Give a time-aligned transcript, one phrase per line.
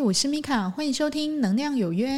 [0.00, 2.08] 我是米卡，欢迎收听《能量有约》。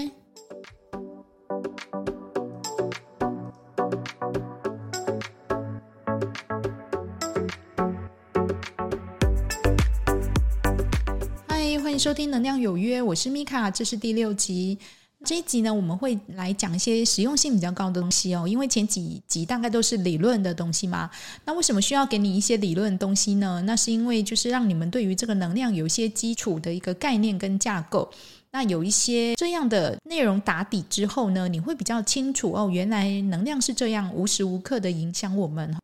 [11.46, 14.78] 嗨，欢迎收听《能量有约》，我是米卡，这是第六集。
[15.24, 18.46] 这一集呢，我们会来讲一些实用性比较高的东西哦。
[18.46, 21.10] 因为前几集大概都是理论的东西嘛，
[21.44, 23.60] 那为什么需要给你一些理论的东西呢？
[23.66, 28.08] 那是因为就是让你们对于这个能量有一些基础的一个概念跟架构。
[28.52, 35.76] 那有一些这样的内容打底之后呢，你会比较清楚哦，原来能量是这样无时无刻的影响我们。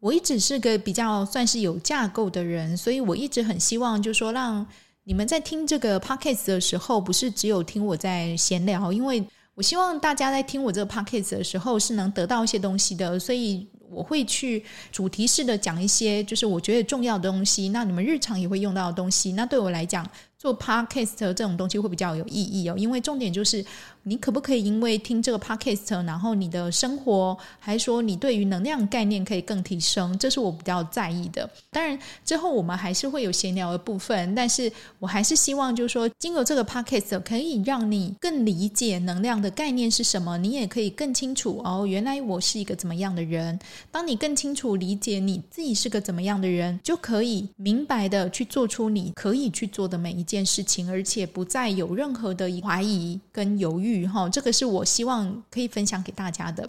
[0.00, 4.66] 我一直是个比较算是有架构的人，所以我一直很希望就是说让。
[5.08, 9.24] 你们在听这个 podcast 的时候，不是只有听我在闲聊，因为
[9.54, 20.04] 我希望大家在听我这个 podcast 的时候是能得到一些东西的，所以我会去主题式的讲一些，就是我觉得重要的东西，那你们日常也会用到的东西，那对我来讲。
[20.38, 23.64] 做 podcast 这种东西会比较有意义哦，因为重点就是
[24.02, 31.48] 你可不可以因为听这个 podcast，然后你的生活还说你对于能量概念可以更提升，这是我比较在意的。
[31.70, 43.58] 当然之后我们还是会有闲聊的部分，但是我还是希望就是说，经过这个 podcast 可以让你更理解能量的概念是什么，你也可以更清楚哦，原来我是一个怎么样的人。
[43.90, 50.36] 当你更清楚理解你自己是个怎么样的人，就可以明白的去做出你可以去做的每一件。
[50.36, 56.68] 件事情，而且不再有任何的怀疑跟犹豫，哈，这个是我希望可以分享给大家的。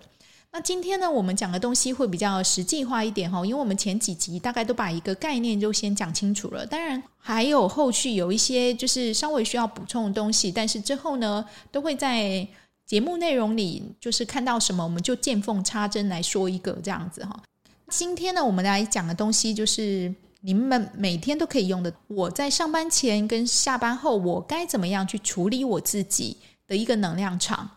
[0.53, 12.47] 那今天呢，我们讲的东西会比较实际化一点，哈，因为我们前几集大概都把一个概念就先讲清楚了，当然还有后续有一些就是稍微需要补充的东西，但是之后呢，都会在
[12.85, 17.43] 节目内容里就是看到什么，我们就见缝插针来说一个这样子，哈。
[17.89, 20.15] 今天呢，我们来讲的东西就是。
[20.41, 21.93] 你们每天都可以用的。
[22.07, 27.69] 我在上班前跟下班后，我该怎么样去处理我自己的一个能量场？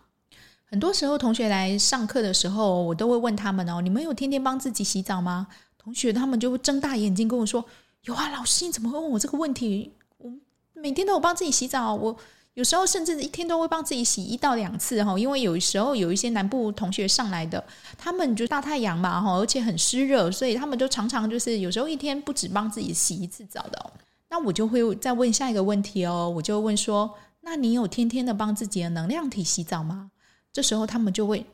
[0.64, 7.65] 很多时候，同学来上课的时候，我都会问他们哦：“你们有天天帮自己洗澡吗？”同学他们就会睁大眼睛跟我说
[8.04, 9.93] ：“有啊，老师，你怎么会问我这个问题？
[10.19, 10.32] 我
[10.75, 12.16] 每天都有帮自己洗澡，我。”
[12.55, 17.65] 有时候甚至一天都会帮自己洗一到两次哈，因为有时候有一些南部同学上来的，
[17.97, 23.93] 他们就大太阳嘛哈，而且很湿热，所以他们就常常就是有时候一天不止帮自己洗一次澡的。
[24.28, 30.11] 那我就会再问下一个问题哦，我就问说：那你有天天的帮自己的能量体洗澡吗？
[30.53, 31.47] 这时候他们就会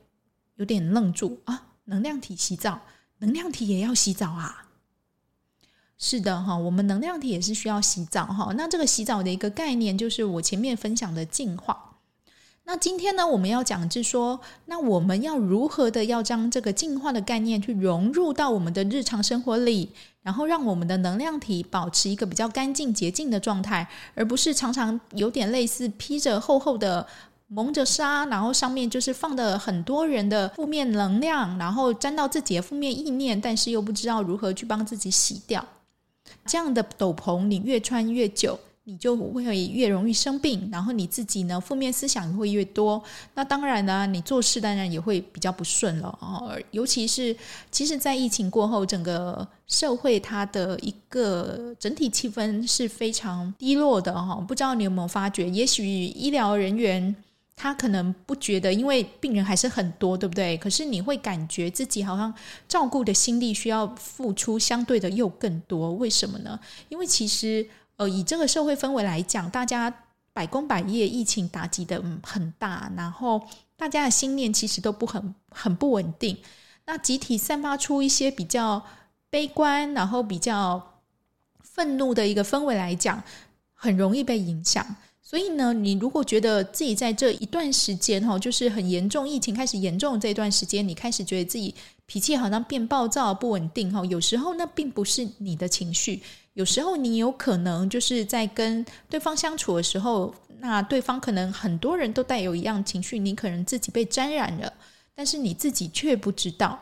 [0.56, 2.80] 有点愣住啊，能量体洗澡，
[3.18, 4.65] 能量体也要洗澡啊？
[5.98, 8.52] 是的哈，我们能量体也是需要洗澡哈。
[8.56, 11.94] 那这个洗澡的一个概念，就是我前面分享的净化。
[12.68, 19.92] 那今天呢，我们要讲就是说，那我们要如何的要将这个净化的概念去融入到我们的日常生活里，
[20.22, 27.06] 然后让我们的能量体保持一个比较干净洁净的状态，而不是常常有点类似披着厚厚的
[27.46, 35.64] 蒙着纱，然后上面就是放的很多人的负面能量，然后沾到自己的负面意念，但是又不知道如何去帮自己洗掉。
[36.44, 40.68] 这样的斗篷，你越穿越久，你就会越容易生病。
[40.70, 43.02] 然后你自己呢，负面思想也会越多。
[43.34, 46.56] 那当然呢，你做事当然也会比较不顺了哦。
[46.70, 47.36] 尤其是，
[47.70, 54.34] 其实，在疫情过后，整个社会它的一个整体气氛是非常低落的哈。
[54.46, 55.48] 不知道你有没有发觉？
[55.48, 57.14] 也许医疗人员。
[57.56, 60.56] 他可能不觉得，因为病人还是很多，对不对？
[60.58, 62.32] 可是你会感觉自己好像
[62.68, 66.60] 照顾的心力需要付出相对的又更多，为什么呢？
[66.90, 67.66] 因为其实，
[67.96, 69.92] 呃，以这个社会氛围来讲，大家
[70.34, 73.42] 百工百业，疫情打击的很大，然后
[73.74, 76.36] 大家的心念其实都不很很不稳定，
[76.84, 78.84] 那集体散发出一些比较
[79.30, 81.00] 悲观，然后比较
[81.62, 83.22] 愤怒的一个氛围来讲，
[83.72, 84.96] 很容易被影响。
[85.28, 91.74] 所以呢，你如果觉得自己在这一段时间哈，就是很严重，疫情开始严重的这段时间，你开始觉得自己
[92.06, 96.22] 脾气好像变暴躁、不稳定哈，有时候那并不是你的情绪，
[96.54, 104.72] 有时候你有可能就是在跟对方相处的时候，那对方可能很多人都带有一样情绪，你可能自己被沾染了，
[105.12, 106.78] 但是你自己却不知道。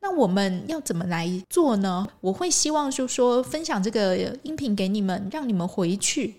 [0.00, 2.08] 那我们要怎么来做呢？
[2.22, 6.36] 我会希望就说分享这个音频给你们，让你们回去。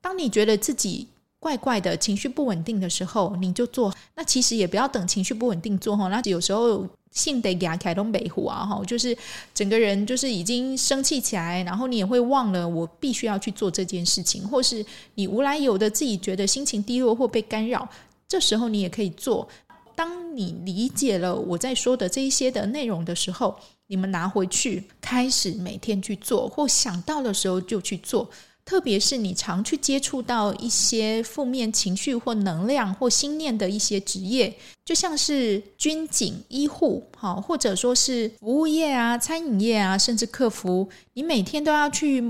[0.00, 1.06] 当你觉得自己
[1.38, 3.92] 怪怪的情绪不稳定的时候，你就做。
[4.14, 6.08] 那其实也不要等情绪不稳定做哈。
[6.08, 9.16] 那有时候性得给他开东北湖啊哈，就是
[9.54, 17.88] 整个人就是已经生气起来，然后你也会忘了我必须要去做这件事情，或是你无来由的自己觉得心情低落或被干扰，
[18.28, 19.48] 这时候你也可以做。
[19.96, 23.54] 当你理解了我在说的这一些的内容的时候，
[23.88, 28.30] 你们拿回去开始每天去做，或想到的时候就去做。
[28.70, 42.22] 特别是你常去接触到一些负面情绪或能量或心念的一些职业，就像是军警、医护，好，或者说是服务业啊、餐饮业啊，甚至客服，你每天都要去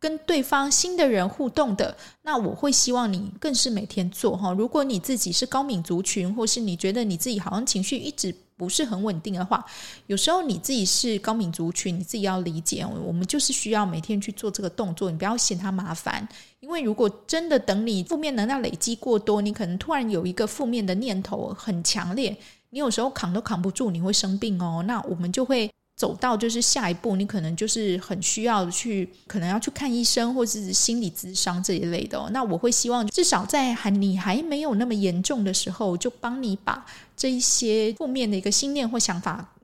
[0.00, 4.52] 跟对方新的人互动的，那我会希望你更是每天做哈。
[4.52, 9.64] 如果你自己是高敏族群，或是你觉得你自己好像情绪一直不是很稳定的话，
[10.06, 16.26] 有时候你自己是高敏族群，你自己要理解，我们就是需要每天去做这个动作，你不要嫌它麻烦。
[16.60, 22.36] 因为如果真的等你负面能量累积过多，你可能突然有一个负面的念头很强烈，
[22.70, 24.84] 你有时候扛都扛不住，你会生病哦。
[24.86, 25.70] 那我们就会。
[25.96, 32.28] 走到就是下一步，你可能就是很需要去，可能要去看医生，或是心理咨商这一类的。
[32.32, 36.84] 那我会希望至少在还你还没有那么严重的时候，就帮你把
[37.16, 39.54] 这一些负面的一个心念或想法，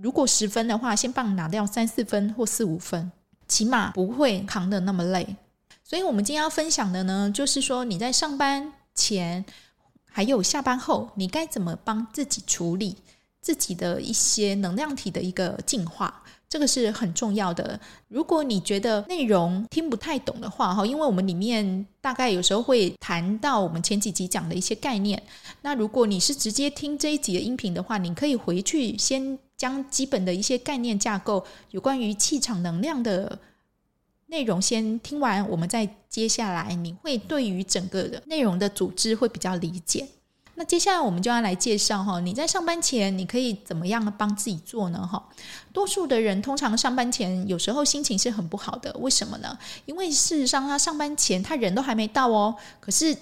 [0.00, 3.12] 如果十分的话，先帮你拿掉三四分或四五分，
[3.46, 5.36] 起码不会扛得那么累。
[5.84, 9.44] 所以我们今天要分享的呢，就是说你在上班前
[10.06, 12.96] 还有下班后，你该怎么帮自己处理。
[13.40, 17.78] 自己的一些能量体的一个进化，这个是很重要的。
[18.08, 25.22] 如果你觉得内容听不太懂的话，哈，因为我们里面大概有时候会谈到我们前几集讲的一些概念。
[25.62, 33.38] 那如果你是直接听这一集的音频的话，你可以回去先将基本的一些概念架构，有关于气场能量的
[34.26, 40.06] 内容先听完，我们再接下来你会对于整个的内容的组织会比较理解。
[40.58, 45.06] 那接下来我们就要来介绍哈，你在上班前你可以怎么样帮自己做呢？
[45.06, 45.24] 哈，
[45.72, 49.56] 多数的人通常上班前有时候心情是很不好的，为什么呢？
[49.86, 53.16] 因为事实上他上班前他人都还没到哦，可是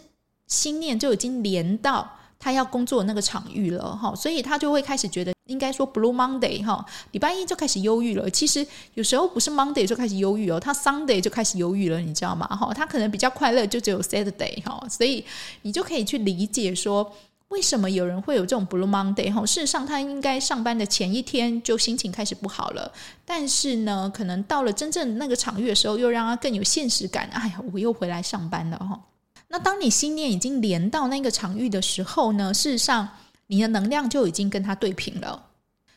[0.46, 6.82] 心念就已经连到他要工作的那个场域了哈，所以他就会开始觉得应该说 Blue Monday 哈，
[7.12, 8.30] 礼拜一就开始忧郁了。
[8.30, 12.46] 其实有时候不是 Monday 就开始忧郁哦，他 Sunday 就开始忧郁了，你知道吗？
[12.46, 15.22] 哈，他可能比较快乐就只有 Saturday 哈，所以
[15.60, 17.12] 你就可以去理解说。
[17.48, 19.32] 为什么有人会有这种 Blue Monday？
[19.32, 22.92] 哈，事实上他应该上班的前一天就心情开始不好了，
[23.24, 27.28] 但是呢，可能到了真正那个场域的时候，又让他更有现实感。
[27.32, 29.00] 哎呀，我又回来上班了哈。
[29.48, 33.08] 那当你心念已经连到那个场域的时候呢，事实上
[33.46, 35.44] 你的能量就已经跟他对平了。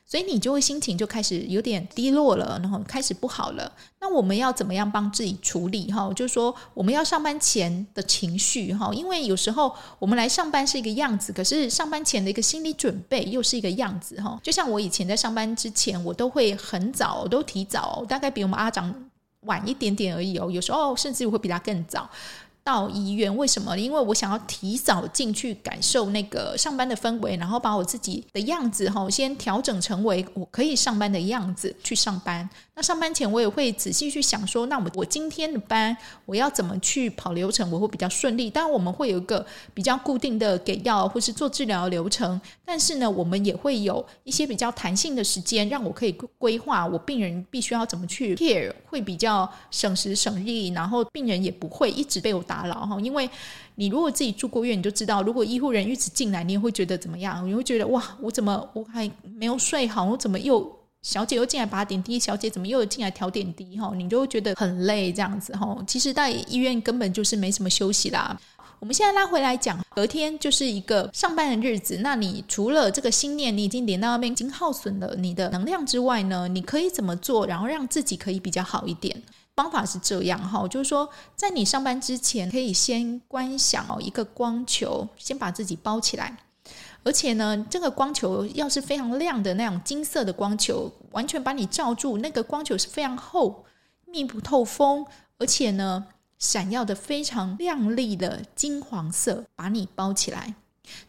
[0.10, 3.72] 所以你就会心情就开始有点低落了，然后开始不好了。
[4.02, 5.92] 那我们要怎么样帮自己处理？
[5.92, 14.40] 哈，就是说我们要上班前的情绪，哈，因为有时候我们来上班是一个样子，可是上班前的一个心理准备又是一个样子，哈。
[14.42, 18.92] 就像我以前在上班之前，我都会很早，都提早，大概比我们阿长
[19.42, 20.50] 晚一点点而已哦。
[20.50, 22.10] 有时候甚至会比他更早。
[22.70, 23.76] 到医院，为什么？
[23.76, 32.48] 因为我想要提早进去感受那个上班的氛围，然后把我自己的样子哈，先调整成为我可以上班的样子去上班。
[32.82, 35.96] 上班前我也会仔细去想说，那我我今天的班
[36.26, 38.50] 我要怎么去跑流程，我会比较顺利。
[38.50, 52.44] 当然我们会有一个比较固定的给药或是做治疗流程，但是呢，我们也会有一些比较弹性的时间，让我可以规划我病人必须要怎么去 care，会比较省时省力，然后病人也不会一直被我。
[52.50, 53.30] 打扰哈，因为
[53.76, 57.48] 你如果自己住过院，你就知道，如果医护人员一直进来，你也会觉得怎么样？
[57.48, 60.04] 你会觉得哇，我怎么我还没有睡好？
[60.04, 62.20] 我怎么又小姐又进来拔点滴？
[62.20, 63.78] 小姐怎么又进来调点滴？
[63.80, 65.78] 哈，你就会觉得很累这样子哈。
[65.88, 68.38] 其实，在医院根本就是没什么休息啦。
[68.80, 71.98] 我们现在拉回来讲，隔天就是一个上班的日子。
[71.98, 79.22] 那你除了这个心念，你已经连到那边，已经耗损了你的能量之外呢，你可以怎么做，然后让自己可以比较好一点？
[79.56, 86.38] 方法是这样哈，就是说，在你上班之前，可以先观想哦一个光球，先把自己包起来。
[87.04, 92.18] 而且呢，这个光球要是非常亮的那种金色的光球，完全把你罩住。
[92.18, 93.66] 那个光球是非常厚、
[94.06, 95.06] 密不透风，
[95.38, 96.06] 而且呢，
[96.38, 100.54] 闪耀的非常亮丽的金黄色，把你包起来。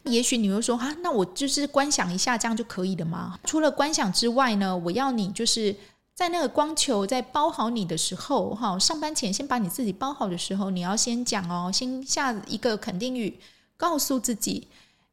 [0.03, 3.39] 也许你会说啊，那我就是观想一下，这样就可以了吗？
[3.43, 5.75] 除了观想之外呢，我要你就是。
[6.13, 13.39] 在那个光球在包好你的时候，哈，上班前先把你自己包好的时候，你要先讲哦，先下一个肯定语，
[13.75, 14.67] 告诉自己，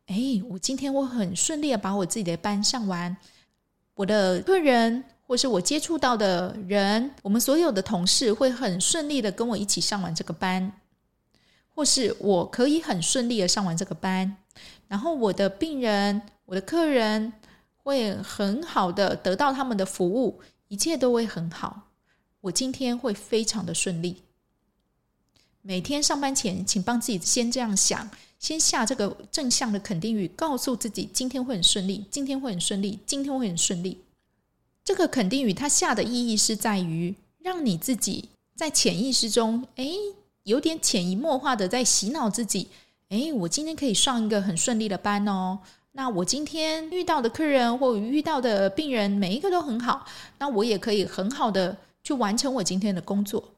[0.09, 3.15] 哎，我今天我很顺利的把我自己的班上完，
[3.95, 10.73] 我的客人或是我接触到的人，我们所有的同事会很顺利的跟我一起上完这个班，
[11.75, 14.35] 或是我可以很顺利的上完这个班，
[14.87, 17.31] 然后我的病人、我的客人
[17.77, 20.41] 会很好的得到他们的服务。
[20.69, 21.89] 一切都会很好，
[22.43, 24.23] 我今天会非常的顺利。
[25.63, 33.99] 每天上班前，请帮自己先这样想，先下这个正向的肯定语，告诉自己今天会很顺利，今天会很顺利，今天会很顺利。
[34.85, 39.95] 这个肯定语它下的意义是在于让你自己在潜意识中，诶，
[40.45, 42.69] 有点潜移默化的在洗脑自己。
[43.09, 45.59] 诶，我今天可以上一个很顺利的班哦。
[45.93, 50.07] 那我今天遇到的客人或遇到的病人，每一个都很好，
[50.39, 53.53] 那我也可以很好的去完成我今天的工作。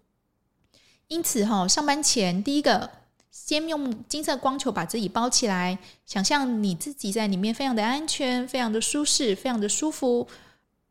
[1.09, 2.89] 因此，哈，上班前第一个，
[3.31, 10.27] 先用金色光球把自己包起来，想象你自己在里面非常的安全、非常的舒适、非常的舒服。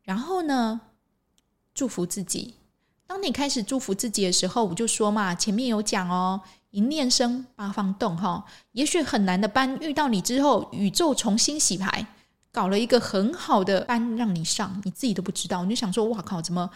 [0.03, 0.81] 然后呢，
[1.73, 2.55] 祝福自己。
[3.05, 6.41] 当你开始祝福自己的时候，我就说嘛，前面有讲哦。
[6.71, 8.45] 一念生，八方动，哈！
[8.73, 12.05] 也许很难的班遇到你之后，宇宙重新洗牌，
[12.51, 15.63] 搞了一个很好的班让你上，你自己都不知道。
[15.63, 16.69] 你就想说：“哇靠，怎么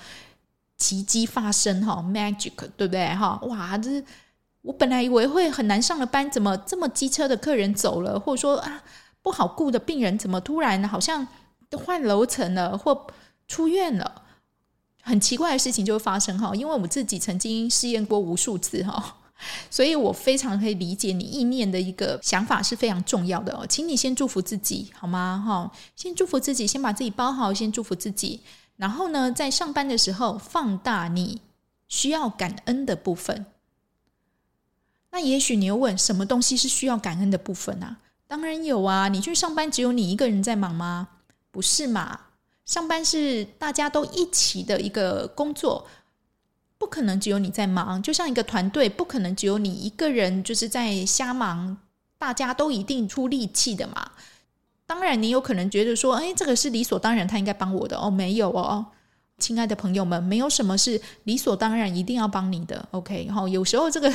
[0.78, 1.86] 奇迹发生？
[1.86, 3.14] 哈，magic，对不对？
[3.14, 4.04] 哈，哇，这是
[4.64, 8.84] 我本来以为会很难上的班，怎么这么机车的客人走了，或者说啊
[9.22, 11.28] 不好顾的病人，怎么突然好像
[11.70, 13.08] 都换楼层了，或
[13.48, 14.24] 出院了？
[15.02, 16.56] 很奇怪的事情就会发生，哈！
[16.56, 19.18] 因为我自己曾经试验过无数次，哈。”
[19.70, 25.44] 所以我非常可以理解你意念的一个想法是非常重要的哦，请你先祝福自己好吗？
[25.46, 28.40] 哈，先祝福自己，先把自己包好，先祝福自己。
[28.78, 31.42] 然后呢，在上班的时候放大你
[31.90, 33.46] 需要感恩的部分。
[35.14, 37.98] 那也许你又问，什么东西是需要感恩的部分啊？
[38.28, 41.08] 当然有啊，你去上班只有你一个人在忙吗？
[41.52, 42.20] 不是嘛？
[42.66, 45.86] 上班是大家都一起的一个工作。
[46.80, 51.78] 不可能只有你在忙，就像一个团队，不可能只有你一个人就是在瞎忙，
[52.18, 54.12] 大家都一定出力气的嘛。
[54.88, 58.10] 当然，你有可能觉得说，哎，这个是理所当然，他应该帮我的哦。
[58.10, 58.84] 没有哦，
[59.38, 62.86] 亲爱的朋友们，没有什么是理所当然一定要帮你的。
[62.92, 64.12] OK，然后，有时候这个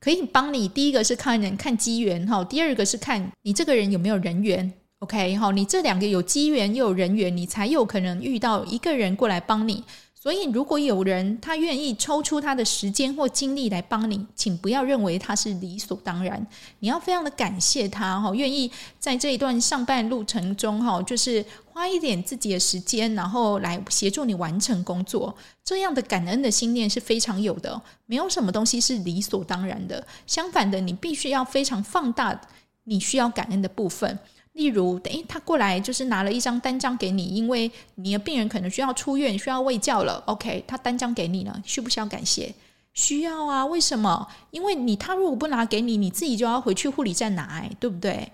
[0.00, 0.68] 可以帮你。
[0.68, 4.72] 第一个是看人看机缘哈，第二个是看你这个人有没有人缘。
[5.00, 9.84] OK，哈，你这两个有机缘又有人缘，你才有可能遇到一个人过来帮你。
[10.20, 16.44] 所以，如果有人他愿意抽出他的时间或精力来帮你，请不要认为他是理所当然。
[16.80, 21.44] 你要非常的感谢他哈，愿意在这一段上班路程中哈，就是
[21.78, 25.32] 花一点自己的时间，然后来协助你完成工作。
[25.62, 30.04] 这样的感恩的心念是非常有的，没有什么东西是理所当然的。
[30.26, 32.40] 相反的，你必须要非常放大
[32.82, 34.18] 你需要感恩的部分。
[34.54, 40.20] 例如，诶，他过来就是拿了一张单张给你，因为你的病人可能需要出院，需要喂教了。
[40.26, 42.52] OK，他单张给你了，需不需要感谢？
[42.92, 43.64] 需要啊。
[43.64, 44.26] 为什么？
[44.50, 48.32] 因为你他如果不拿给你，你自己就要回去护理站拿，对不对？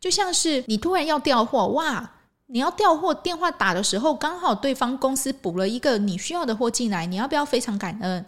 [0.00, 2.10] 就像是你突然要调货，哇，
[2.52, 8.24] 你要调货，电话打的时候刚好对方公司补了一个你需要的货进来，你要不要非常感恩？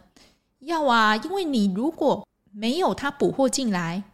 [0.61, 4.05] 要啊，因为你如果没有他补货进来。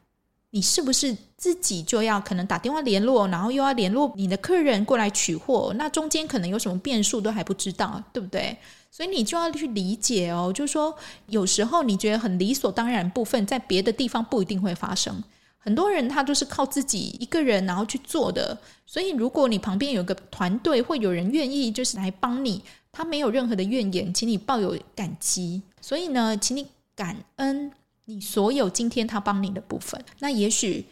[0.50, 5.74] 你是不是自己就要可能打电话联络，然后又要联络你的客人过来取货？
[5.76, 8.56] 那中间可能有什么变数都还不知道，对不对？
[8.90, 10.96] 所以你就要去理解哦，就是说
[11.26, 15.22] 有时候你觉得很理所当然部分，在别的地方不一定会发生。
[15.58, 25.62] 很多人他都是靠自己一个人然后去做的，所以如果你旁边有个团队，会有人愿意就是来帮你，他没有任何的怨言，请你抱有感激。
[25.80, 27.72] 所以呢，请你感恩。
[28.10, 30.86] 你所有今天他帮你的部分，那也许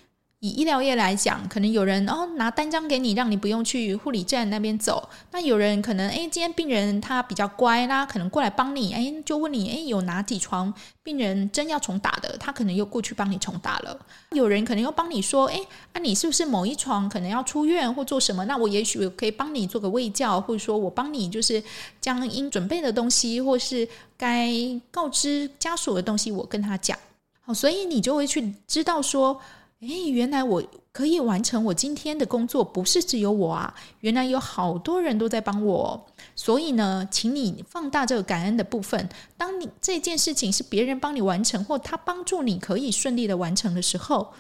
[0.46, 5.08] 以医疗业来讲，可能有人哦拿单张给你，让你不用去护理站那边走。
[5.32, 10.72] 那有人可能诶，今天病人他比较乖啦，可能过来帮你，诶，就问你诶，有哪几床
[11.02, 13.98] 病人针要重打的，他可能又过去帮你重打了。
[14.30, 18.44] 有人可能又帮你说，诶，啊你是不是某一床可能要出院或做什么？
[18.44, 21.60] 那我也许可以帮你做个卫教，或者说我帮你就是
[22.00, 24.52] 将应准备的东西，或是该
[24.92, 26.96] 告知家属的东西，我跟他讲。
[27.40, 29.40] 好，所以你就会去知道说，
[29.80, 36.06] 诶，原来我可以完成我今天的工作，不是只有我啊，原来有好多人都在帮我。
[36.34, 39.06] 所以呢，请你放大这个感恩的部分。
[39.36, 44.32] 当你这件事情是别人帮你完成，或他帮助你可以顺利的完成的时候，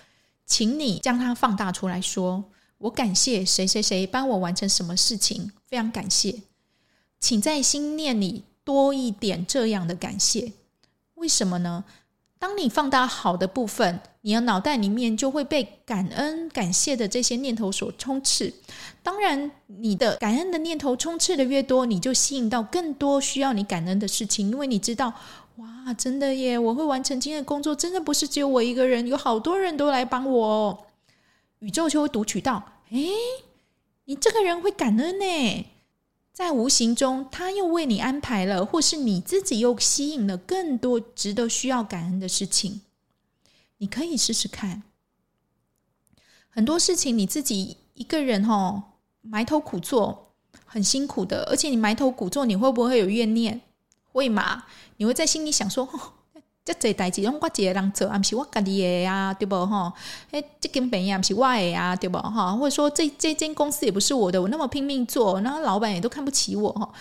[0.46, 2.44] 请你将它放大出来说，
[2.78, 6.42] 我感谢谁谁谁帮我完成什么事情，非常感谢。
[7.20, 10.52] 请在心念里多一点这样的感谢。
[11.16, 11.84] 为什么呢？
[12.38, 18.52] 当你放大好的部分，你的脑袋里面就会被感恩、感谢的这些念头所充斥。
[19.02, 24.50] 当然，你的感恩的念头充斥的越多，你就吸引到更多需要你感恩的事情。
[24.50, 25.12] 因为你知道，
[25.56, 26.58] 哇，真的耶！
[26.58, 30.86] 我会完成今天的工作，真的不是只有我一个人，有好多人都来帮我。
[31.60, 33.08] 宇宙就会读取到，诶，
[34.04, 35.66] 你这个人会感恩呢。
[36.36, 42.82] 在无形中，他又为你安排了，或是你自己又吸引了更多值得需要感恩的事情。
[43.78, 44.82] 你可以试试看，
[46.50, 48.82] 很多事情你自己一个人哦，
[49.22, 50.34] 埋头苦做，
[50.66, 51.44] 很辛苦的。
[51.44, 53.62] 而且你埋头苦做，你会不会有怨念？
[54.12, 54.66] 会吗？
[54.98, 55.88] 你会在心里想说：“，
[56.66, 59.94] 这这代志拢我一个人做，啊，不是我家己的呀，对不哈？
[60.32, 62.56] 诶，这间病院不是我的呀，对不哈？
[62.56, 66.92] 或者说这这间公司也不是我的，我那么拼命做，然后老板也都看不起我哈。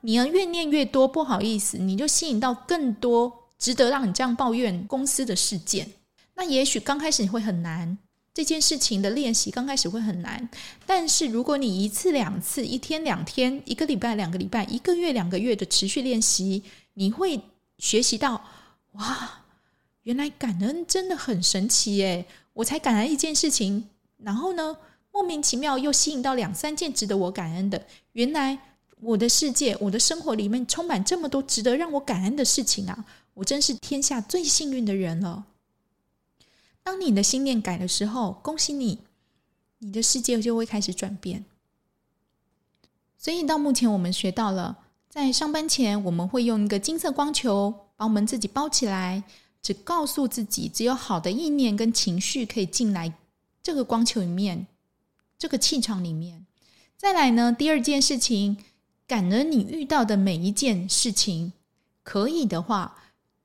[0.00, 5.88] 你要越念越多，不好意思，你就吸引到更多值得让你这样抱怨公司的事件。
[6.34, 7.96] 那也许刚开始你会很难，
[8.34, 10.48] 这件事情的练习刚开始会很难，
[10.84, 17.40] 但是如果你一次两次，一天两天，一个礼拜两个礼拜，一个月两个月的持续练习，你会
[17.78, 18.42] 学习到。
[18.94, 19.44] 哇，
[20.02, 22.26] 原来感恩真的很神奇耶！
[22.52, 24.76] 我才感恩一件事情，然后呢，
[25.12, 27.86] 莫名其妙又吸引到两三件值得我感恩的。
[28.12, 28.58] 原来
[29.00, 33.04] 我的世界、我的生活里面充满这么多值得让我感恩的事情啊！
[33.34, 35.44] 我真是天下最幸运的人了。
[36.84, 39.00] 当你的心念改的时候，恭喜你，
[39.78, 41.44] 你的世界就会开始转变。
[43.18, 47.83] 所以到目前，我们学到了，在上班前，我们会用一个金色光球。
[47.96, 49.22] 把我们自己包起来，
[49.62, 53.12] 只告诉自己，只有好的意念跟情绪可以进来
[53.62, 54.66] 这个光球里面，
[55.38, 56.44] 这个气场里面。
[56.96, 58.56] 再来呢，第二件事情，
[59.06, 61.52] 感恩你遇到的每一件事情。
[62.02, 62.96] 可以的话，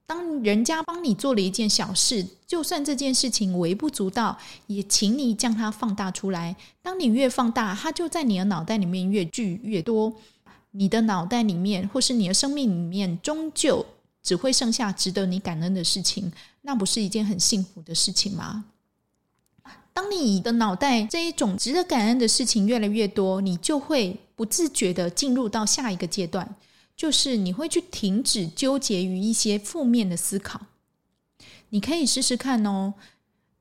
[0.05, 4.37] 当人家帮你做了一件小事，就算这件事情微不足道，
[4.67, 6.55] 也请你将它放大出来。
[6.81, 10.13] 当你越放大，它就在你的脑袋里面越聚越多。
[10.71, 13.85] 你的脑袋里面，或是你的生命里面，终究。
[14.21, 18.65] 只会剩下值得你感恩的事情，那不是一件很幸福的事情吗？
[19.93, 26.55] 当你的脑袋这一种值得感恩的事情越来越多，你就会不自觉的进入到下一个阶段，
[26.95, 30.61] 就是你会去停止纠结于一些负面的思考。
[31.69, 32.93] 你可以试试看哦。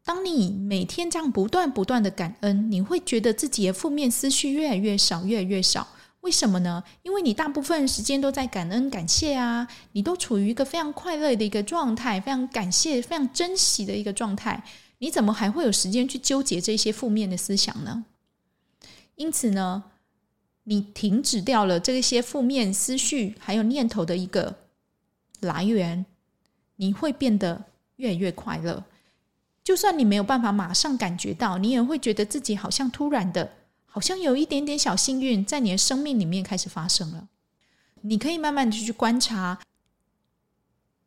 [0.05, 5.87] 当你每天这样不断不断的感恩，你会觉得自己的负面思绪越来越少，越来越少。
[6.21, 6.83] 为什么呢？
[7.03, 14.63] 因为你大部分时间都在感恩、感谢啊，你都处于一个非常快乐的一个状态，非常感谢、非常珍惜的一个状态。
[14.99, 18.05] 你怎么还会有时间去纠结这些负面的思想呢？
[19.14, 19.85] 因此呢，
[20.64, 24.57] 你停止掉了这些负面思绪还有念头的一个
[25.40, 26.05] 来源，
[26.77, 27.64] 你会变得
[27.97, 28.85] 越来越快乐。
[29.62, 33.53] 就算你没有办法马上感觉到，你也会觉得自己好像突然的。
[33.99, 37.27] 好像有一点点小幸运在你的生命里面开始发生了。
[38.03, 39.59] 你可以慢慢的去观察。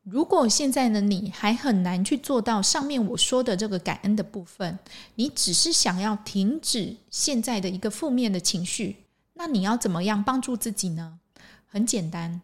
[0.03, 4.77] 如果现在的你还很难去做到上面我说的这个感恩的部分，
[5.15, 11.17] 你只是想要停止现在的一个负面的情绪，那你要怎么样帮助自己呢？
[11.65, 12.41] 很简单，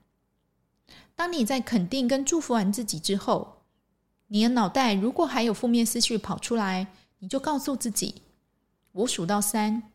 [1.13, 3.63] 当你在肯定跟祝福完自己之后，
[4.27, 6.87] 你的脑袋如果还有负面思绪跑出来，
[7.19, 8.21] 你就告诉自己：
[8.93, 9.91] 我数到三。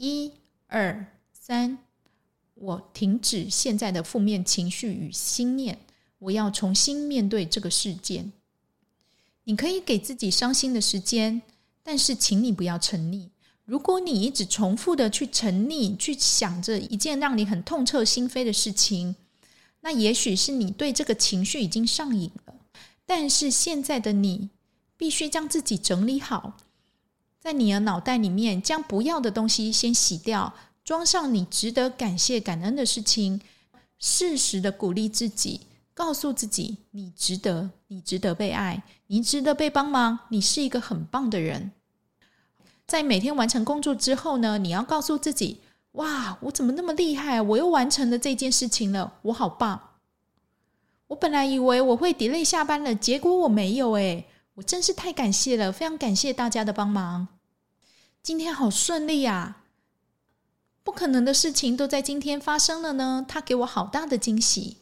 [0.00, 0.30] 一、
[0.68, 1.76] 二、三，
[2.54, 5.76] 我停止现在的负面情绪与心念，
[6.20, 8.30] 我要重新面对这个事件。
[9.42, 11.42] 你可以给自己伤心的时间，
[11.82, 13.28] 但是请你不要沉溺。
[13.64, 19.16] 如果你一直重复的去沉溺，去想着一件让你很痛彻心扉的事情，
[19.80, 22.54] 那也许是你对这个情绪已经上瘾了。
[23.04, 24.50] 但是现在的你，
[24.96, 26.56] 必须将自己整理好。
[27.48, 30.52] 在你的脑袋里面，将不要的东西先洗掉，
[30.84, 33.40] 装上你值得感谢、感恩的事情，
[33.98, 35.62] 适时的鼓励自己，
[35.94, 41.72] 告诉自己你值得，你值得被爱，你值得被帮忙，你是一个很棒的人。
[42.86, 47.40] 在每天完成工作之后呢，你要告诉自己：哇，我怎么那么厉害？
[47.40, 49.80] 我又完成了这件事情了，我好棒！
[51.06, 54.26] 我本来以为我会 delay 下班了，结果我没有诶。
[54.56, 57.28] 我真是太感谢了，非常感谢大家的帮忙。
[58.22, 59.62] 今天好顺利呀！
[60.84, 64.78] 不可能的事情都在今天发生了呢，他给我好大的惊喜。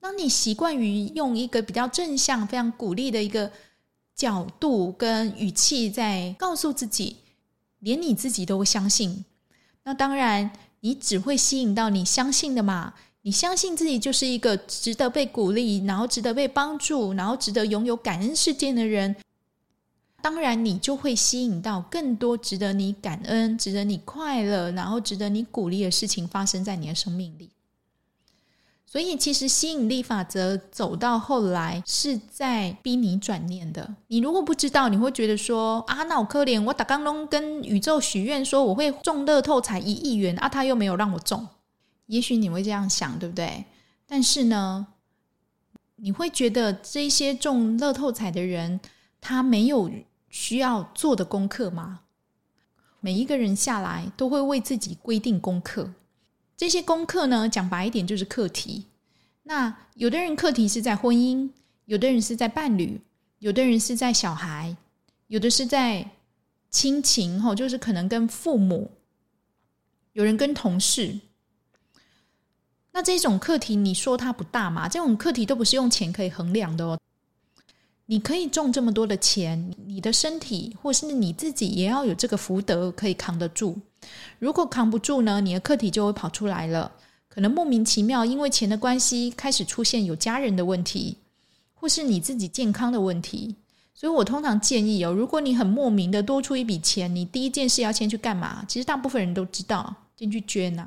[0.00, 3.50] 当你习惯于用一个比较正向、非常鼓励的一个
[4.14, 7.16] 角度跟语气，在告诉自己，
[7.80, 9.24] 连你自己都会相信，
[9.82, 12.94] 那当然你只会吸引到你相信的嘛。
[13.22, 19.16] 你相信自己就是一个值得被鼓励，然后值得被帮助，然后值得拥有感恩事件的人。
[20.26, 27.50] 当然，你就会吸引到更多值得你感恩、值得你快乐，然后值得你鼓励的事情发生在你的生命里。
[28.84, 33.94] 所以，其实吸引力法则走到后来是在逼你转念的。
[34.08, 41.46] 你如果不知道，你会觉得说：“啊，那我可怜，我打刚龙跟宇宙许愿说我会中乐透彩一亿元，啊，他又没有让我中。”
[42.06, 43.64] 也许你会这样想，对不对？
[44.08, 44.88] 但是呢，
[45.94, 48.80] 你会觉得这些中乐透彩的人，
[49.20, 49.88] 他没有
[50.28, 52.00] 需要做的功课吗？
[53.00, 55.92] 每一个人下来都会为自己规定功课，
[56.56, 58.86] 这些功课呢，讲白一点就是课题。
[59.44, 61.48] 那有的人课题是在婚姻，
[61.84, 63.00] 有的人是在伴侣，
[63.38, 64.76] 有的人是在小孩，
[65.28, 66.10] 有的是在
[66.70, 68.90] 亲情，吼，就是可能跟父母，
[70.12, 71.20] 有人跟同事。
[72.90, 74.88] 那这种课题，你说它不大吗？
[74.88, 76.98] 这种课题都不是用钱可以衡量的哦。
[78.08, 83.76] 你可以种这么多的钱，你的身体或是你自己也要有这个福德可以扛得住。
[84.38, 86.92] 如果扛不住呢，你的课题就会跑出来了。
[87.28, 91.16] 可能莫名其妙因为钱的关系开始出现有家人的问题，
[91.74, 93.56] 或是你自己健康的问题。
[93.92, 98.64] 所以我通常建议哦，如果你很莫名的多出一笔钱，你第一件事要先去干嘛？
[98.68, 100.86] 其实大部分人都知道，先去捐呐，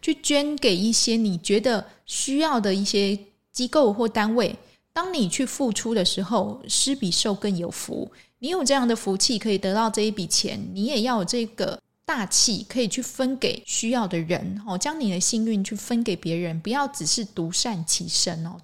[0.00, 3.18] 去捐给一些你觉得需要的一些
[3.50, 4.54] 机构或单位。
[4.94, 8.10] 当你去付出的时候，施比受更有福。
[8.38, 14.62] 你有这样的福气，可以得到这一笔钱，你也要有这个大气，可以去分给需要的人。
[14.66, 18.56] 哦，将你的幸运去分给别人，不要只是独善其身哦。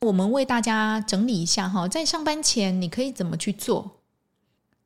[0.00, 3.98] 我们为大家整理一下哈，在上班前你可以怎么去做？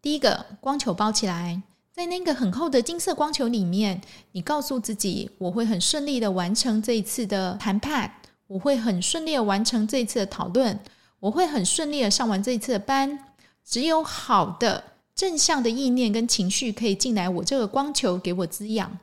[0.00, 4.00] 第一个，光球包起来，在那个很厚的金色光球里面，
[4.32, 8.16] 你告诉自己，我会很顺利的完成这一次的谈判。
[8.53, 10.79] 我会很顺利的完成这一次的讨论，
[11.21, 13.19] 我会很顺利的上完这一次的班。
[13.65, 14.85] 只有好的
[15.15, 18.99] 正向的意念跟情绪可以进来，我这个光球给我滋养。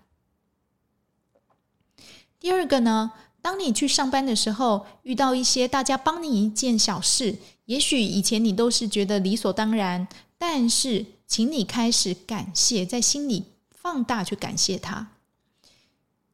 [2.39, 7.35] 第二个呢，当你去上班的时候，遇到一些大家帮你一件小事，
[7.65, 10.07] 也许以前你都是觉得理所当然，
[10.37, 15.07] 但是请你开始感谢，在心里放大去感谢他，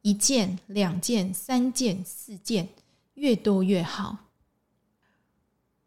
[0.02, 2.68] 一件、两件、三件、四件。
[3.16, 4.18] 越多越好。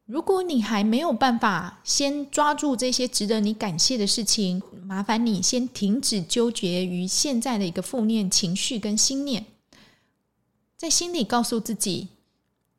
[0.06, 9.46] 如果你还没有办法先抓住这些值得你感谢的事情，麻烦你先停止纠结于现在的一个负面情绪跟心念，
[10.76, 12.08] 在心里告诉自己：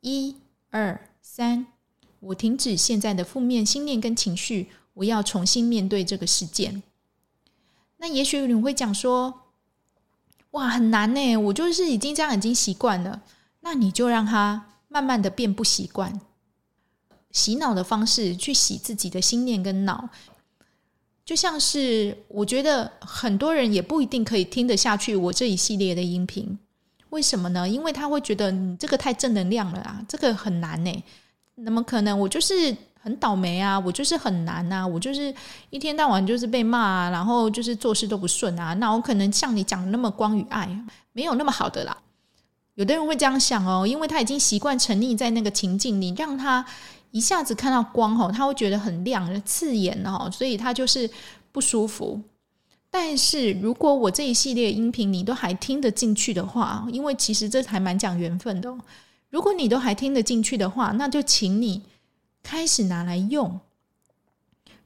[0.01, 0.35] 一、
[0.71, 1.67] 二、三，
[2.19, 6.83] 我停止现在的负面心念跟情绪，我要重新面对这个事件。
[7.95, 9.43] 那也许你会讲说
[10.51, 13.21] ：“哇，很难呢，我就是已经这样，已经习惯了。”
[13.61, 16.19] 那你就让他慢慢的变不习惯，
[17.31, 20.09] 洗脑的方式去洗自己的心念跟脑，
[21.23, 26.59] 就像是我觉得很多人也不一定可以听得下去我这一系列的音频，
[27.11, 27.69] 为什么呢？
[27.69, 31.03] 因为他会觉得你这个太正能量了啊，这个很难呢。
[31.55, 35.33] 那么可能我就是很倒霉啊，我就是很难啊，我就是
[35.69, 40.67] 一天到晚就是被骂啊，然后就是做事都不顺啊，那我可能像你讲的那么光与爱，
[41.13, 41.95] 没有那么好的啦。
[42.81, 46.65] 有的人会这样想哦，因为他已经习惯沉溺在那个情境，你让他
[47.11, 51.07] 一下子看到光哦，他会觉得很亮、刺眼哦，所以他就是
[51.51, 52.19] 不舒服。
[52.89, 58.75] 但是如果我这一系列音频你都还听得进去的话，因为其实这还蛮讲缘分的。
[59.29, 61.83] 如果你都还听得进去的话，那就请你
[62.41, 63.59] 开始拿来用，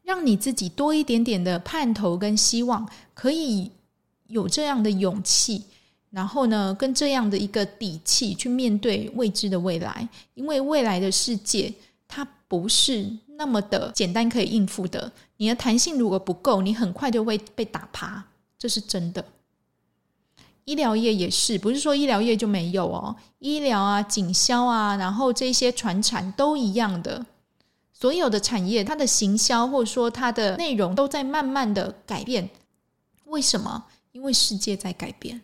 [0.03, 3.71] 让你自己多一点点的盼头跟希望，可以
[4.27, 5.63] 有这样的勇气。
[6.15, 11.73] 然后呢，跟这样的一个底气去面对未知的未来，因为未来的世界
[12.07, 15.11] 它不是那么的简单可以应付的。
[15.35, 18.23] 你的弹性如果不够，你很快就会被打趴，
[18.57, 19.25] 这是真的。
[20.63, 27.25] 医疗业也是，不是说医疗业就没有哦，医疗啊、警销啊，然后这些传产都一样的，
[27.91, 32.49] 所有的产业它的行销或者说它的内容都在慢慢的改变。
[33.25, 33.83] 为什么？
[34.13, 35.41] 因为世界在改变。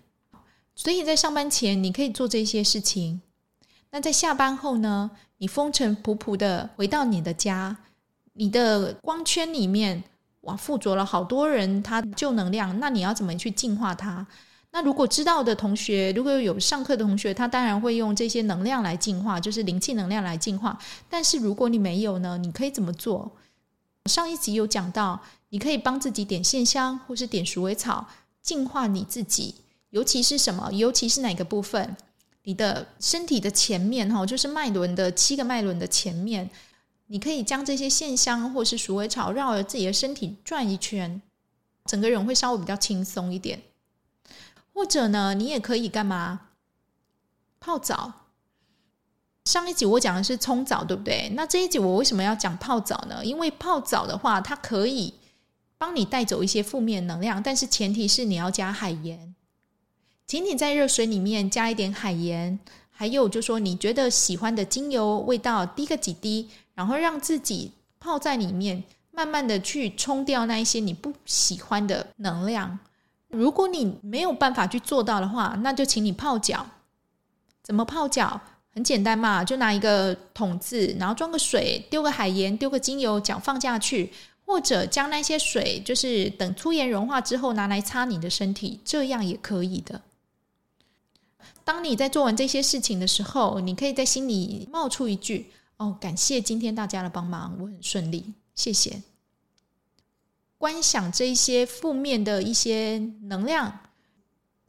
[0.82, 3.22] 所以在上班前，你可以做这些事情。
[3.91, 5.12] 那在下班后呢？
[5.38, 7.78] 你风尘仆仆的回到你的家，
[8.34, 10.04] 你的光圈里面，
[10.41, 12.80] 哇，附着了好多人，他旧能量。
[12.80, 14.26] 那你要怎么去净化它？
[14.72, 20.76] 那如果知道的同学，如果有上课的同学，他当然会用这些能量来净化，就是灵气能量来净化。
[21.08, 22.39] 但是如果你没有呢？
[22.39, 23.32] 你可以怎么做？
[24.06, 28.08] 上一集有讲到，你可以帮自己点线香，或是点鼠尾草，
[28.41, 29.54] 净化你自己。
[29.91, 30.71] 尤其是什么？
[30.73, 31.95] 尤其是哪个部分？
[32.43, 36.49] 你的身体的前面，哈，就是脉轮的七个脉轮的前面，
[37.08, 41.21] 你可以将这些线香或是鼠尾草绕着自己的身体转一圈，
[41.86, 43.62] 整个人会稍微比较轻松一点。
[44.73, 46.47] 或者呢，你也可以干嘛？
[47.60, 48.13] 泡澡。
[49.45, 51.30] 上一集我讲的是冲澡，对不对？
[51.36, 53.23] 那这一集我为什么要讲泡澡呢？
[53.25, 55.13] 因为泡澡的话，它可以
[55.77, 59.36] 帮你带走一些负面能量，但是前提是你要加海盐。
[60.32, 62.58] 请你在热水里面加一点海盐，
[62.89, 72.80] 还有就说你觉得喜欢的精油味道滴个几滴，然后让自己泡在里面，慢慢的去冲掉那一些你不喜欢的能量。
[73.28, 76.65] 如果你没有办法去做到的话，那就请你泡脚。
[77.62, 78.39] 怎么泡脚？
[78.74, 84.10] 很简单嘛，就拿一个桶子，然后装个水，丢个海盐，丢个精油，脚放下去，
[84.46, 90.02] 或者将那些水，就是等粗盐融化之后拿来擦你的身体，这样也可以的。
[91.63, 99.02] 当你在做完这些事情的时候，你可以在心里冒出一句：“哦，感谢今天大家的帮忙，我很顺利，谢谢。”
[100.58, 103.80] 观想这一些负面的一些能量、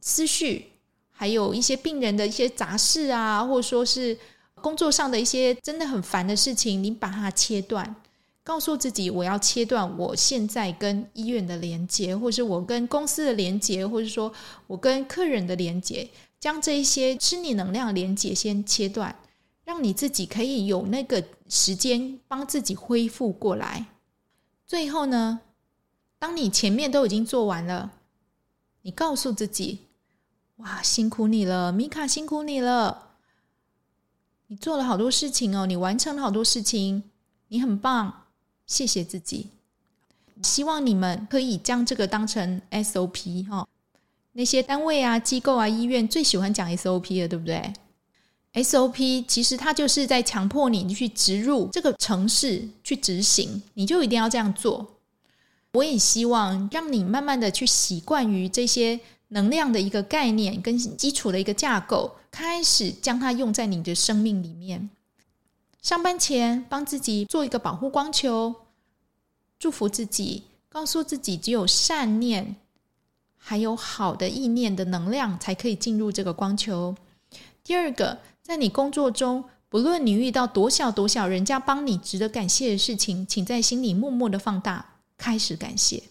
[0.01, 0.69] 思绪。
[1.15, 4.17] 还有一些病人的一些杂事啊，或者说是
[4.55, 7.95] 工作上的一些真的很烦的事情，你把它切断，
[8.43, 14.33] 告诉自己我要切断我现在跟医院的连接，或是我跟公司的连接，或者说
[14.65, 16.09] 我跟客人的连接，
[16.43, 19.15] 将这一些吃你能量连接先切断，
[19.63, 23.85] 让你自己可以有那个时间帮自己恢复过来。
[24.65, 25.39] 最后呢，
[26.19, 27.93] 当你前面都已经做完了，
[28.81, 29.83] 你告诉自己。
[30.57, 33.11] 哇，辛苦你了，米卡，辛苦你了！
[34.47, 37.03] 你做了好多事情哦，你完成了好多事情，
[37.47, 38.25] 你很棒，
[38.67, 39.47] 谢谢自己。
[40.43, 43.65] 希望你们可以将这个当成 SOP 哈。
[44.33, 47.73] 那些单位啊、机构啊、医院最喜欢讲 SOP 了，对不对
[48.53, 54.95] ？SOP 其实它就是在强迫你去植入这个程式去执行，你就一定要这样做。
[55.73, 58.99] 我也希望让你慢慢的去习惯于这些。
[59.29, 64.91] 能量的一个概念跟基础的一个架构，开始将它用在你的生命里面。
[65.81, 68.53] 上班前帮自己做一个保护光球，
[69.57, 72.55] 祝福自己，告诉自己只有善念，
[73.45, 76.95] 还有好的意念的能量才可以进入这个光球。
[77.61, 86.01] 第二个，在你工作中，不论你遇到多小多小人家帮你值得感谢的事情，请在心里默默的放大，开始感谢。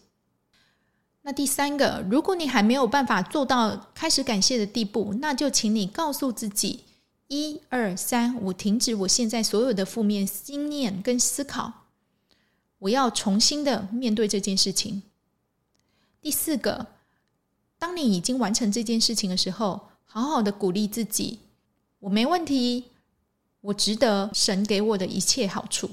[1.22, 6.80] 那第三个，如果你还没有办法做到开始感谢的地步，那就请你告诉自己：
[7.28, 11.72] 一二三，我停止我现在所有的负面心念跟思考，
[12.80, 15.02] 我要重新的面对这件事情。
[16.20, 16.86] 第四个，
[17.82, 21.40] 当你已经完成这件事情的时候，好好的鼓励自己：
[21.98, 22.84] 我没问题，
[23.60, 25.90] 我值得神给我的一切好处。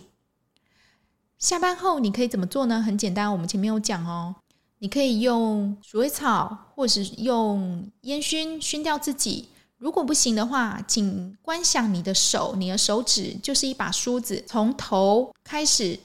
[1.39, 2.80] 下班后你可以怎么做呢？
[2.80, 4.36] 很简单，我们前面有讲哦。
[4.78, 9.47] 你可以用鼠尾草，或是用烟熏熏掉自己。
[9.80, 15.99] 如果不行的话，请观想你的手，你的手指就是一把梳子，从头开始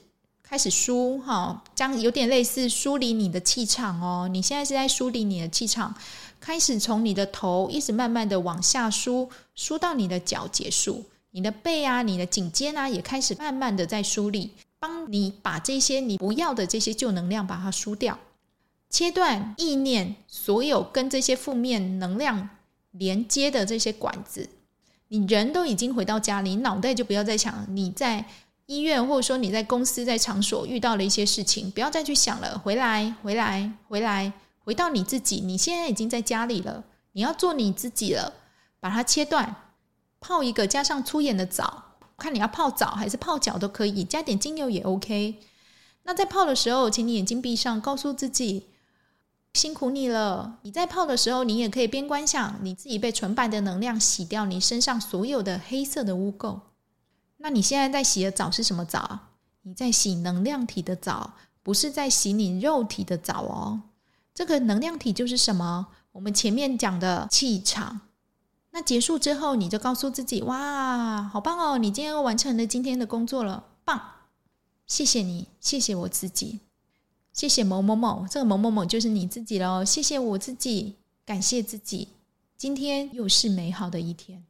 [0.54, 4.28] 开始梳，哈，将有点类似梳理你的气场哦。
[4.28, 5.92] 你现在是在梳理你的气场，
[6.38, 18.16] 开始从你的头一直慢慢的往下梳，梳到你的脚结束，你的背啊，你的颈肩啊，也开始慢慢的在梳理，帮你把这些你不要的这些旧能量把它梳掉。
[18.88, 22.50] 切断意念，所有跟这些负面能量
[22.92, 24.48] 连接的这些管子，
[25.08, 28.24] 你人都已经回到家里，你脑袋就不要再想你在
[28.66, 32.58] 医院，或者说你在公司、在场所遇到了一些事情，不要再去想了。
[32.58, 34.32] 回来，回来，回来，
[34.64, 35.40] 回到你自己。
[35.40, 38.32] 你现在已经在家里了，你要做你自己了，
[38.80, 39.54] 把它切断，
[40.18, 45.36] 泡一个加上粗盐的澡，看你要泡澡还是泡脚都可以，加点精油也 OK。
[46.04, 48.66] 那在泡的时候，请你眼睛闭上，告诉自己。
[49.54, 50.58] 辛苦你了！
[50.62, 56.58] 你在泡的时候，你也可以边观想你自己被纯白的能量洗掉你身上所有的黑色的污垢。
[57.44, 59.18] 那你现在在洗的澡是什么澡？
[59.60, 63.82] 你在洗能量体的澡，不是在洗你肉体的澡哦。
[64.32, 65.88] 这个能量体就是什么？
[66.12, 68.00] 我们前面讲的气场。
[68.70, 71.76] 那结束之后，你就告诉自己：哇，好棒哦！
[71.76, 74.00] 你今天又完成了今天的工作了，棒！
[74.86, 76.60] 谢谢你，谢谢我自己。
[77.34, 79.84] 谢谢某某某，这个某某某就是你自己喽。
[79.84, 82.08] 谢谢我自己，感谢自己，
[82.56, 84.42] 今天又是美好的一天。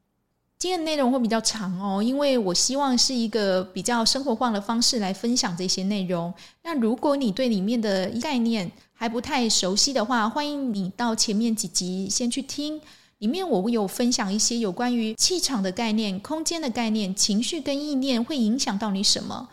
[0.58, 6.32] 今天的内容会比较长哦，因为我希望是一个比较生活化的方式来分享这些内容。
[6.62, 12.80] 那如果你对里面的概念还不太熟悉的话，欢迎你到前面几集先去听。
[13.18, 19.48] 里面我有分享一些有关于气场的概念、空间的概念、情绪跟意念会影响到你什么。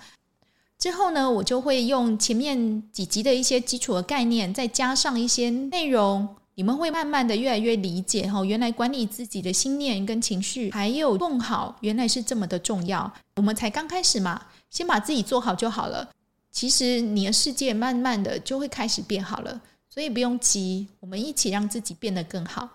[0.78, 8.44] 之后呢，我就会用前面几集的一些基础的概念，再加上一些内容，你们会慢慢的越来越理解哈。
[8.44, 13.12] 原来管理自己的心念跟情绪，还有更好，原来是这么的重要。
[13.36, 16.10] 我们才刚开始嘛，先把自己做好就好了。
[16.52, 22.68] 其实你的世界慢慢的就会开始变好了，所以不用急，我们一起让自己变得更好。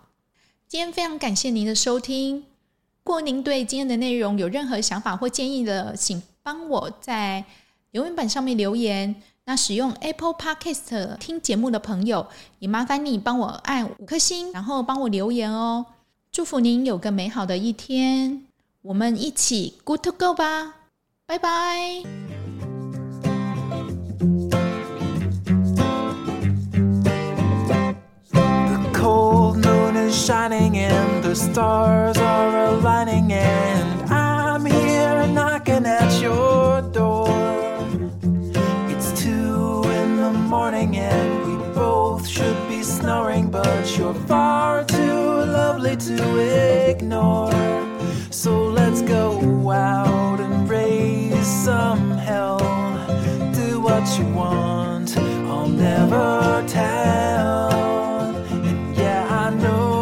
[0.67, 2.37] 今天非常感谢您的收听。
[2.37, 7.43] 如果您对今天的内容有任何想法或建议的，请帮我在。
[7.91, 9.15] 留言板上面留言，
[9.49, 12.27] 那使用 Apple Podcast 听节目的朋友，
[12.59, 15.85] 也麻烦你帮我按五颗星，然后帮我留言哦。
[16.33, 18.43] 祝福您有个美好的一天。
[18.81, 20.73] 我们一起 good to go 吧，
[21.25, 22.03] 拜拜。
[28.33, 36.06] The cold moon is shining and the stars are aligning and I'm here knocking at
[43.87, 47.51] but you're far too lovely to ignore.
[48.31, 52.59] So let's go out and raise some hell.
[53.53, 57.69] Do what you want, I'll never tell.
[58.51, 59.97] And yeah, I know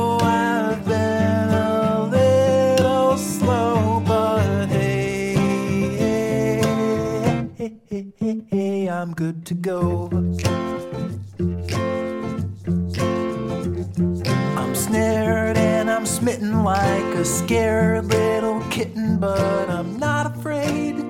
[16.05, 21.04] I'm smitten like a scared little kitten, but I'm not afraid